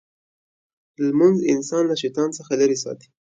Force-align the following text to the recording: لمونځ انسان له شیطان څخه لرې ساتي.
لمونځ 1.09 1.37
انسان 1.53 1.83
له 1.87 1.95
شیطان 2.01 2.29
څخه 2.37 2.51
لرې 2.61 2.77
ساتي. 2.83 3.07